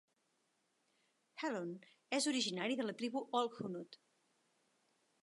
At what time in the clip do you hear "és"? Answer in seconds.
2.19-2.29